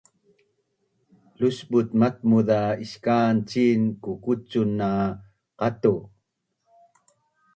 Lusbut 1.41 1.89
matmuz 2.03 2.45
za 2.47 2.57
iskan 2.85 3.35
cin 3.51 3.81
kukucun 4.05 4.69
na 4.79 4.89
qatu’ 5.59 5.93